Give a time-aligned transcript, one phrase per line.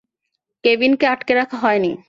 [0.63, 1.91] কেভিনকে আটকে রাখা হয়নি।